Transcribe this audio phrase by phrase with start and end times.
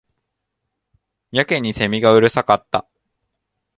[1.31, 2.87] やけに蝉がうるさかった